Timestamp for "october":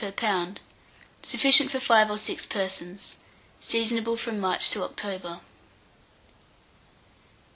4.83-5.41